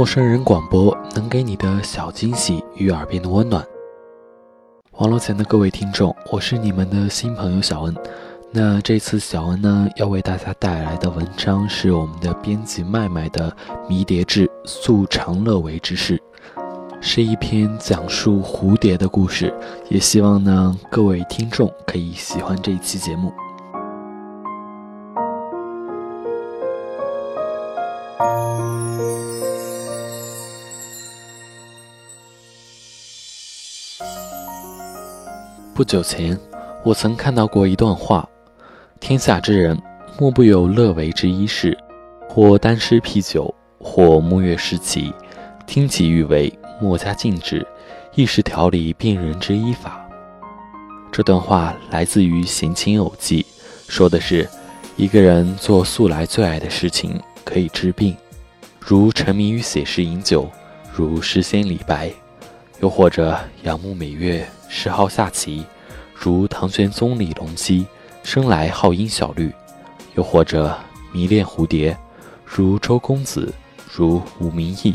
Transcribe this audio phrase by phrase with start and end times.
[0.00, 3.62] 陌生人广播能给你的小惊喜与耳边的温暖。
[4.92, 7.94] 网络前的各位听众，我是你们的新朋友小恩。
[8.50, 13.54] 那这次小恩呢，要为大家带来的文章是我们的编辑麦麦的
[13.90, 16.16] 《迷迭志诉长乐为之事》，
[17.02, 19.54] 是一篇讲述蝴蝶的故事。
[19.90, 23.30] 也希望呢，各位听众可以喜欢这一期节目。
[35.80, 36.38] 不久前，
[36.84, 38.28] 我曾看到过一段话：
[39.00, 39.80] 天下之人，
[40.18, 41.74] 莫不有乐为之一事，
[42.28, 45.10] 或单诗酊酒，或沐月诗棋，
[45.66, 47.66] 听其欲为，莫加禁止，
[48.14, 50.06] 亦是调理病人之一法。
[51.10, 53.42] 这段话来自于《闲情偶记》，
[53.90, 54.46] 说的是
[54.96, 58.14] 一个人做素来最爱的事情可以治病，
[58.78, 60.46] 如沉迷于写诗饮酒，
[60.92, 62.12] 如诗仙李白。
[62.80, 65.66] 又或者仰慕美月，嗜好下棋，
[66.14, 67.84] 如唐玄宗李隆基，
[68.22, 69.50] 生来好音小律；
[70.14, 70.78] 又或者
[71.10, 71.98] 迷恋蝴蝶，
[72.44, 73.52] 如周公子，
[73.92, 74.94] 如吴明义。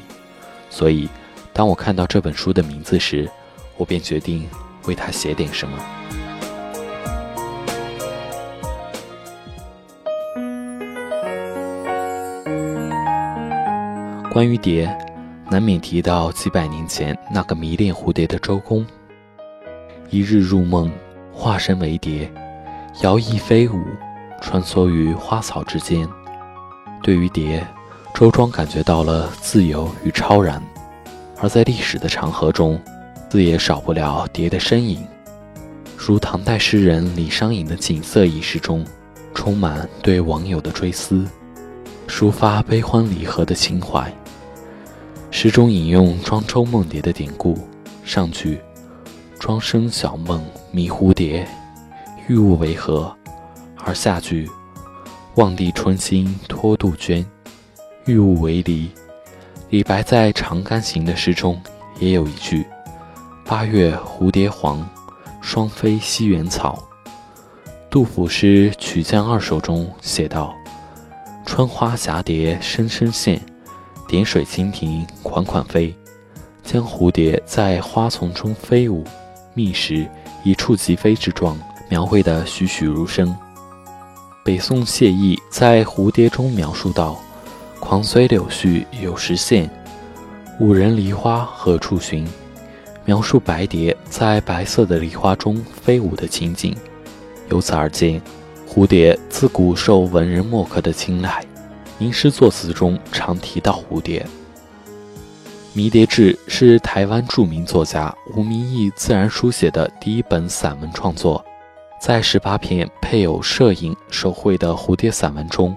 [0.69, 1.09] 所以，
[1.51, 3.29] 当我看到这本书的名字时，
[3.75, 4.47] 我便决定
[4.85, 5.77] 为他写点什么。
[14.31, 14.89] 关于蝶。
[15.47, 18.83] 难免提到几百年前那个迷恋蝴蝶的周公。
[20.09, 20.91] 一日入梦，
[21.33, 22.31] 化身为蝶，
[23.01, 23.83] 摇曳飞舞，
[24.41, 26.07] 穿梭于花草之间。
[27.03, 27.65] 对于蝶，
[28.13, 30.61] 周庄感觉到了自由与超然。
[31.41, 32.79] 而在历史的长河中，
[33.29, 35.05] 自也少不了蝶的身影。
[35.97, 38.85] 如唐代诗人李商隐的《锦瑟》一诗中，
[39.33, 41.25] 充满对网友的追思，
[42.07, 44.11] 抒发悲欢离合的情怀。
[45.29, 47.57] 诗中引用庄周梦蝶的典故，
[48.05, 48.59] 上句
[49.39, 51.47] “庄生晓梦迷蝴蝶，
[52.27, 53.15] 欲物为何”，
[53.83, 54.49] 而下句
[55.35, 57.25] “望帝春心托杜鹃，
[58.05, 58.89] 欲物为离”。
[59.69, 61.61] 李白在《长干行》的诗中
[61.99, 62.65] 也有一句
[63.45, 64.87] “八月蝴蝶黄，
[65.41, 66.87] 双飞西园草”。
[67.89, 70.53] 杜甫诗《曲江二首》中写道
[71.45, 73.39] ：“春花蛱蝶声声现。”
[74.07, 75.93] 点水蜻蜓款款飞，
[76.63, 79.03] 将蝴蝶在花丛中飞舞、
[79.55, 80.07] 觅食、
[80.43, 81.57] 一触即飞之状
[81.89, 83.35] 描绘得栩栩如生。
[84.43, 87.19] 北宋谢意在《蝴蝶》中描述道
[87.79, 89.67] ：“狂随柳絮有时现，
[90.59, 92.27] 五人梨花何处寻？”
[93.05, 96.75] 描述白蝶在白色的梨花中飞舞的情景。
[97.49, 98.21] 由此而见，
[98.67, 101.45] 蝴蝶自古受文人墨客的青睐。
[101.99, 104.19] 吟诗作词中常提到蝴蝶，
[105.77, 111.43] 《迷迭志》是台湾著名作家吴明义自然书写的第一本散文创作。
[111.99, 115.75] 在十八篇配有摄影手绘的蝴蝶散文中，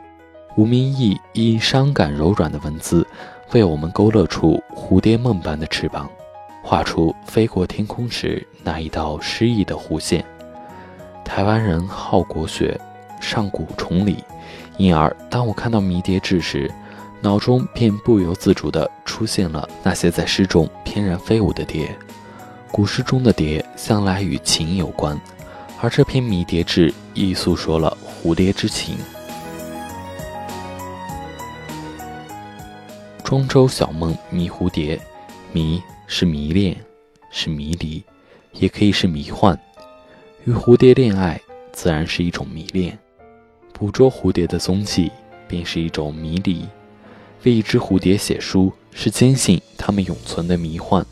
[0.56, 3.04] 吴明义以伤感柔软的文字，
[3.50, 6.08] 为我们勾勒出蝴蝶梦般的翅膀，
[6.62, 10.24] 画出飞过天空时那一道诗意的弧线。
[11.24, 12.80] 台湾人好国学，
[13.20, 14.22] 上古崇礼。
[14.76, 16.72] 因而，当我看到《迷迭志》时，
[17.20, 21.96] 脑中便不由自主地出现了那些在诗中翩然飞舞的蝶。
[22.70, 25.20] 古诗中的蝶向来与情有关，
[25.80, 28.96] 而这篇《迷蝶志》亦诉说了蝴蝶之情。
[33.24, 35.00] 庄周晓梦迷蝴蝶，
[35.52, 36.76] 迷是迷恋，
[37.30, 38.02] 是迷离，
[38.52, 39.58] 也可以是迷幻。
[40.44, 41.40] 与蝴蝶恋爱，
[41.72, 42.98] 自然是一种迷恋。
[43.72, 45.10] 捕捉蝴蝶的踪迹，
[45.46, 46.66] 便是一种迷离；
[47.44, 51.04] 为一只蝴蝶写书，是坚信它们永存的迷幻。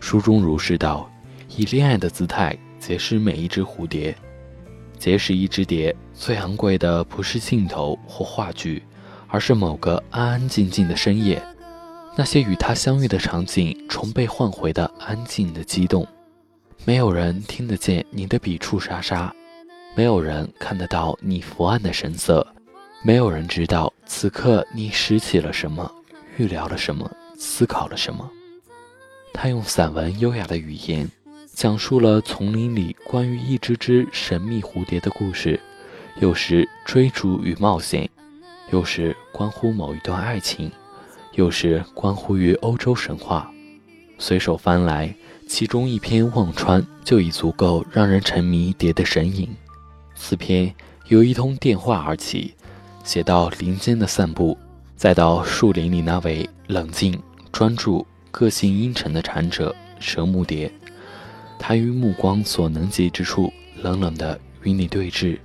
[0.00, 1.10] 书中如是道：
[1.56, 4.14] 以恋爱的姿态结识每一只蝴蝶，
[4.98, 8.82] 结识一只蝶，最昂贵的不是镜头或话剧，
[9.28, 11.42] 而是某个安安静静的深夜，
[12.16, 16.06] 那些与它相遇的场景，重被唤回的安静的激动。
[16.84, 19.34] 没有人听得见你的笔触沙沙。
[19.96, 22.44] 没有人看得到你伏案的神色，
[23.06, 25.94] 没有人知道此刻你拾起了什么，
[26.38, 28.30] 预料了什么，思考了什么。
[29.34, 31.06] 他用散文优雅的语言，
[31.52, 35.60] 讲述了丛林里关于一只只神秘蝴蝶的故事，
[36.18, 38.08] 有时追逐与冒险，
[38.72, 40.72] 有时关乎某一段爱情，
[41.34, 43.52] 有时关乎于欧洲神话。
[44.18, 45.14] 随手翻来，
[45.46, 49.54] 其中一篇《忘川》就已足够让人沉迷蝶的神隐。
[50.14, 50.74] 此篇
[51.08, 52.54] 由一通电话而起，
[53.04, 54.58] 写到林间的散步，
[54.96, 57.16] 再到树林里那位冷静
[57.52, 58.04] 专注。
[58.30, 60.68] 个性阴沉的禅者蛇木蝶，
[61.56, 65.38] 他于目光所能及之处，冷冷地与你对峙。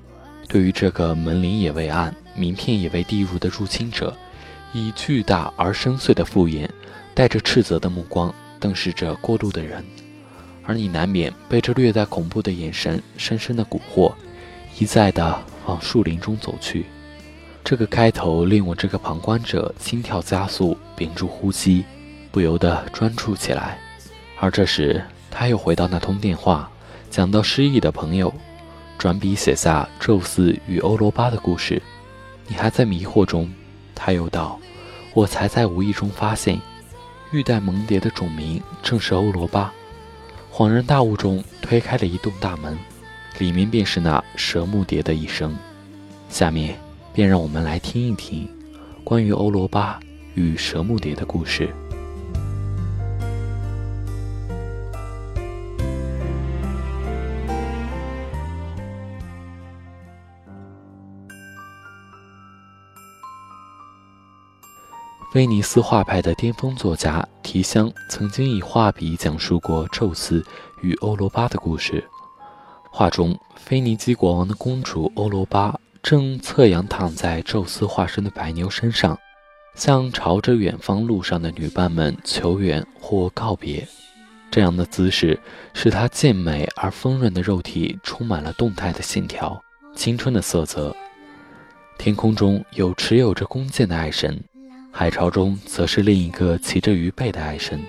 [0.47, 4.17] 对于这个门铃也未按，名片也未递入的入侵者，
[4.73, 6.67] 以巨大而深邃的复眼，
[7.13, 9.85] 带着斥责的目光瞪视着过路的人，
[10.63, 14.11] 而你难免被这略带恐怖的眼神深深的蛊惑，
[14.79, 16.87] 一再地往树林中走去。
[17.63, 21.85] 这个开头令我这个旁观者心跳加速，屏住呼吸。
[22.31, 23.79] 不由得专注起来，
[24.39, 26.69] 而这时他又回到那通电话，
[27.09, 28.31] 讲到失忆的朋友，
[28.99, 31.81] 转笔写下宙斯与欧罗巴的故事。
[32.47, 33.51] 你还在迷惑中，
[33.95, 34.59] 他又道
[35.15, 36.61] ：“我才在无意中发现，
[37.31, 39.73] 玉带萌蝶的种名正是欧罗巴。”
[40.53, 42.77] 恍然大悟中，推开了一栋大门，
[43.39, 45.57] 里面便是那蛇木蝶的一生。
[46.29, 46.79] 下面
[47.13, 48.47] 便让我们来听一听
[49.03, 49.99] 关于欧罗巴
[50.35, 51.69] 与蛇木蝶的故事。
[65.35, 70.43] 威尼斯画派的巅峰作家提香曾经以画笔讲述过宙斯
[70.81, 72.03] 与欧罗巴的故事。
[72.91, 79.17] 画中，腓尼基国王的公主欧罗巴正侧仰躺在宙斯化身的白牛身上，
[79.75, 83.87] 向朝着远方路上的女伴们求援或告别。
[84.51, 85.39] 这样的姿势
[85.73, 89.61] 使她健美而丰润的肉体充满了动态的线条、
[89.95, 90.95] 青春的色泽。
[91.97, 94.41] 天空中有持有着弓箭的爱神。
[94.91, 97.79] 海潮中，则是另一个骑着鱼背的爱神，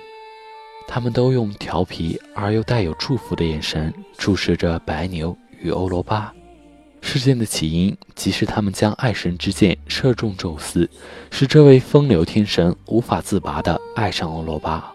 [0.87, 6.31] 他们都用调皮而又带有祝福的眼神注视着白牛与欧罗巴。
[7.13, 10.89] 事件的起因即是他们将爱神之箭射中宙斯，
[11.29, 14.93] 使这位风流天神无法自拔地爱上欧罗巴。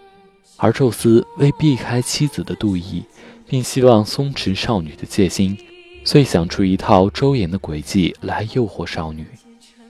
[0.56, 3.04] 而宙斯为避开妻子的妒意，
[3.46, 5.58] 并希望松弛少女的戒心，
[6.04, 9.26] 遂想出一套周延的诡计来诱惑少女。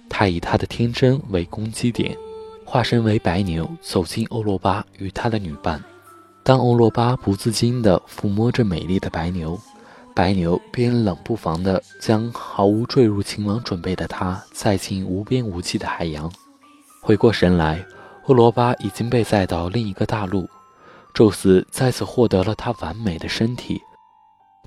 [0.09, 2.17] 他以他的天真为攻击点，
[2.65, 5.81] 化身为白牛走进欧罗巴与他的女伴。
[6.43, 9.57] 当欧罗巴不自禁地抚摸着美丽的白牛，
[10.17, 16.33] 白牛便冷不防地将毫无坠入情网准备的他载进无边无际的海洋。
[17.03, 17.85] 回过神来，
[18.25, 20.49] 欧罗巴已经被载到另一个大陆，
[21.13, 23.79] 宙斯再次获得了他完美的身体。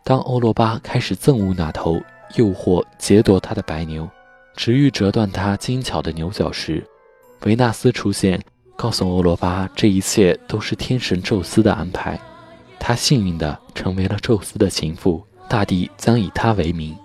[0.03, 1.99] 当欧罗巴开始憎恶那头
[2.35, 4.07] 诱惑劫夺他的白牛。
[4.55, 6.85] 直欲折断他精巧的牛角时，
[7.41, 8.39] 维纳斯出现，
[8.75, 12.19] 告诉欧罗巴这一切都是天神宙斯的安排。
[12.77, 16.95] 他幸运地成为了宙斯的情妇，大地将以他为名。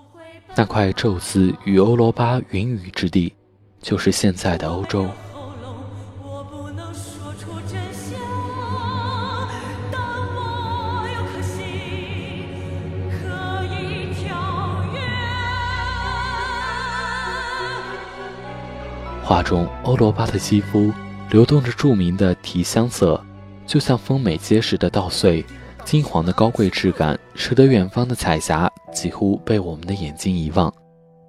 [0.55, 3.35] 那块宙斯与欧罗巴云雨之地，
[3.81, 5.09] 就是现在的欧洲。
[19.23, 20.93] 画中欧罗巴的肌肤
[21.31, 23.19] 流动着著名的提香色，
[23.67, 25.45] 就像丰美结实的稻穗，
[25.85, 30.73] 金黄的高贵质感使得远方的彩霞几乎被我们的眼睛遗忘。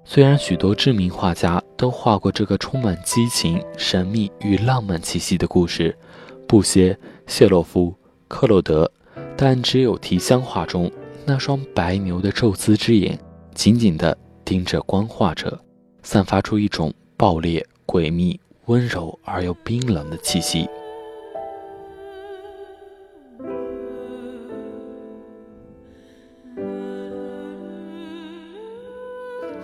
[0.04, 5.96] 虽然许多知名画家都画过这个充满激情、神秘与浪漫气息的故事，
[6.46, 7.94] 布歇、谢洛夫、
[8.28, 8.90] 克洛德，
[9.36, 10.90] 但只有提香画中
[11.24, 13.18] 那双白牛的宙斯之眼，
[13.54, 15.60] 紧紧地盯着观画者，
[16.02, 17.64] 散发出一种暴烈。
[17.86, 20.68] 诡秘、温柔而又冰冷的气息。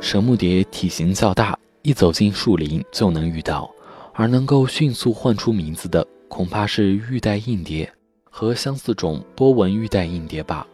[0.03, 3.71] 蛇木蝶体型较大，一走进树林就能遇到，
[4.13, 7.91] 而能够迅速唤出名字的，恐怕是玉带硬蝶
[8.29, 10.67] 和相似种波纹玉带硬蝶吧。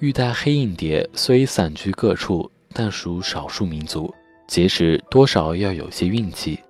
[0.00, 4.14] 玉带黑硬蝶虽散居各处，但属少数民族。
[4.46, 6.60] 结识多少要有些运气。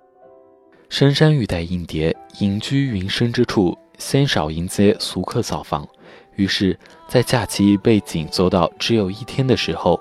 [0.89, 5.87] 深山玉带硬蝶隐居云深之处，鲜少迎接俗客造访。
[6.37, 10.01] 于是，在假期被紧缩到只有一天的时候，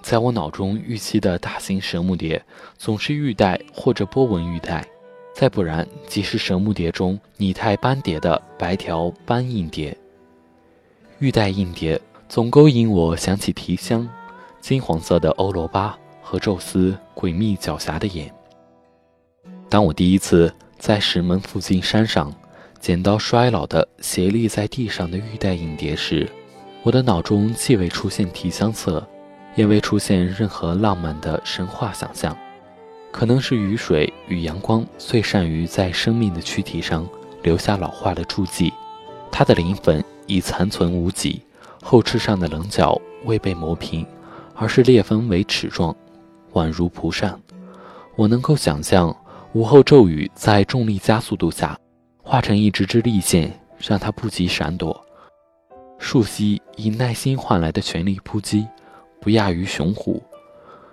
[0.00, 2.42] 在我脑中预期的大型神木蝶，
[2.78, 4.86] 总是玉带或者波纹玉带，
[5.34, 9.96] 再不然即是神木蝶中拟态斑蝶的白条斑硬蝶。
[11.18, 14.08] 玉带硬蝶总勾引我想起提香，
[14.60, 18.32] 金黄色的欧罗巴和宙斯诡秘狡黠的眼。
[19.68, 22.32] 当我第一次在石门附近山上
[22.80, 26.26] 捡到衰老的斜立在地上的玉带硬蝶时，
[26.84, 29.06] 我的脑中既未出现提香色，
[29.58, 32.34] 也未出现任何浪漫的神话想象。
[33.10, 37.04] 可能是雨水与阳光最善于在生命的躯体上
[37.42, 38.72] 留下老化的注记，
[39.30, 40.02] 它的鳞粉。
[40.30, 41.40] 已残存无几，
[41.82, 44.06] 后翅上的棱角未被磨平，
[44.54, 45.96] 而是裂分为齿状，
[46.52, 47.40] 宛如蒲扇。
[48.14, 49.16] 我能够想象
[49.54, 51.74] 午后骤雨在重力加速度下，
[52.22, 55.02] 化成一支支利剑，让它不及闪躲。
[55.98, 58.66] 树蜥以耐心换来的全力扑击，
[59.20, 60.22] 不亚于雄虎。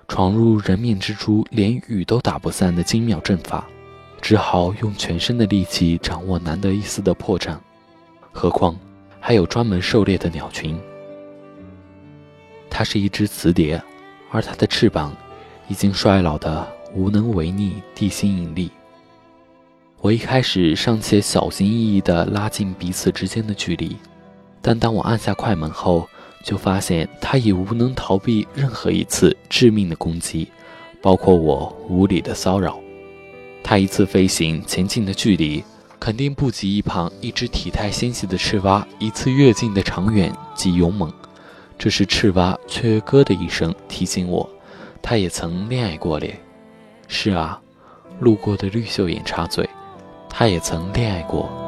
[0.07, 3.65] 闯入人面蜘蛛连雨都打不散的精妙阵法，
[4.21, 7.57] 只好用全身的力气掌握难得一丝的破绽。
[8.31, 8.75] 何况。
[9.27, 10.79] 还有专门狩猎的鸟群。
[12.69, 13.81] 它是一只雌蝶，
[14.29, 15.17] 而它的翅膀
[15.67, 18.69] 已经衰老的无能为逆地心引力。
[19.99, 23.97] 我一开始尚且小心翼翼地拉近彼此之间的距离，
[24.61, 26.07] 但当我按下快门后，
[26.45, 30.47] 就发现它已无能逃避任何一次致命的攻击，
[31.01, 32.79] 包括我无理的骚扰。
[33.61, 35.61] 它一次飞行前进的距离。
[35.97, 41.11] 肯定不及一旁一只体态纤细的赤蛙一次跃进的长远及勇猛。
[41.79, 44.47] 这时，赤蛙却咯的一声提醒我，
[45.01, 46.39] 他也曾恋爱过嘞。
[47.07, 47.59] 是啊，
[48.19, 49.67] 路过的绿袖眼插嘴，
[50.29, 51.64] 他也曾恋爱过。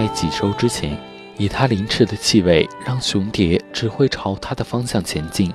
[0.00, 0.96] 在几周之前，
[1.36, 5.52] 以它鳞翅的气味，让雄蝶只会朝它的方向前进。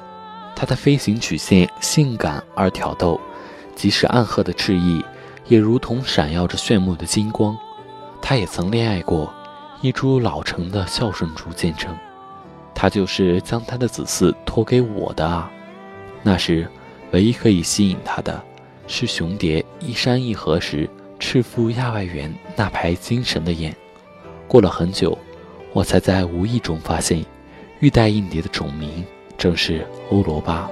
[0.55, 3.19] 它的飞行曲线性感而挑逗，
[3.75, 5.03] 即使暗褐的翅翼，
[5.47, 7.57] 也如同闪耀着炫目的金光。
[8.21, 9.33] 他也曾恋爱过，
[9.81, 11.97] 一株老成的孝顺竹见证。
[12.75, 15.49] 他就是将他的子嗣托给我的啊。
[16.21, 16.69] 那时，
[17.09, 18.43] 唯一可以吸引他的，
[18.85, 20.87] 是雄蝶一山一河时
[21.17, 23.75] 赤腹亚外缘那排精神的眼。
[24.47, 25.17] 过了很久，
[25.73, 27.25] 我才在无意中发现，
[27.79, 29.03] 玉带硬蝶的种名。
[29.37, 30.71] 正是欧罗巴。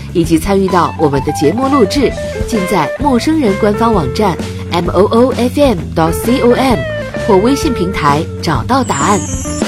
[0.13, 2.11] 以及参与到我们的节目录制，
[2.47, 4.37] 尽在陌生人官方网站
[4.71, 6.77] m o o f m 到 c o m
[7.27, 9.60] 或微信平台找到答案。